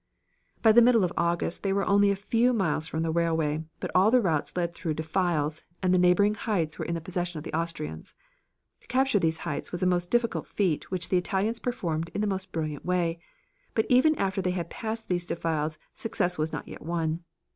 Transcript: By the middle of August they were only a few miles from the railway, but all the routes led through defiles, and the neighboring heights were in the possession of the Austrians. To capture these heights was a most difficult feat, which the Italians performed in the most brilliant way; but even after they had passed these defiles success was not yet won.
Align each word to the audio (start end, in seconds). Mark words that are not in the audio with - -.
By 0.63 0.71
the 0.71 0.81
middle 0.81 1.03
of 1.03 1.13
August 1.15 1.61
they 1.61 1.71
were 1.71 1.85
only 1.85 2.09
a 2.09 2.15
few 2.15 2.53
miles 2.53 2.87
from 2.87 3.03
the 3.03 3.11
railway, 3.11 3.65
but 3.79 3.91
all 3.93 4.09
the 4.09 4.19
routes 4.19 4.57
led 4.57 4.73
through 4.73 4.95
defiles, 4.95 5.61
and 5.83 5.93
the 5.93 5.99
neighboring 5.99 6.33
heights 6.33 6.79
were 6.79 6.85
in 6.85 6.95
the 6.95 7.01
possession 7.01 7.37
of 7.37 7.43
the 7.43 7.53
Austrians. 7.55 8.15
To 8.79 8.87
capture 8.87 9.19
these 9.19 9.37
heights 9.45 9.71
was 9.71 9.83
a 9.83 9.85
most 9.85 10.09
difficult 10.09 10.47
feat, 10.47 10.89
which 10.89 11.09
the 11.09 11.17
Italians 11.19 11.59
performed 11.59 12.09
in 12.15 12.21
the 12.21 12.25
most 12.25 12.51
brilliant 12.51 12.83
way; 12.83 13.19
but 13.75 13.85
even 13.89 14.17
after 14.17 14.41
they 14.41 14.49
had 14.57 14.71
passed 14.71 15.07
these 15.07 15.23
defiles 15.23 15.77
success 15.93 16.35
was 16.35 16.51
not 16.51 16.67
yet 16.67 16.81
won. 16.81 17.23